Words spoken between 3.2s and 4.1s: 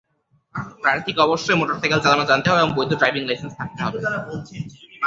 Licence থাকতে হবে।